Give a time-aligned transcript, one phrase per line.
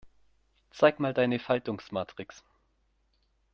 [0.71, 2.43] Zeig mal deine Faltungsmatrix.